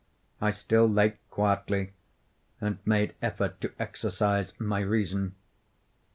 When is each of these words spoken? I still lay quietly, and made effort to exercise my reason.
I 0.41 0.49
still 0.49 0.89
lay 0.89 1.17
quietly, 1.29 1.93
and 2.59 2.79
made 2.85 3.13
effort 3.21 3.61
to 3.61 3.71
exercise 3.77 4.59
my 4.59 4.79
reason. 4.79 5.35